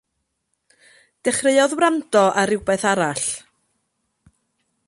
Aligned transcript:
Dechreuodd 1.25 1.75
wrando 1.77 2.23
ar 2.39 2.47
rywbeth 2.51 2.87
arall. 2.91 3.25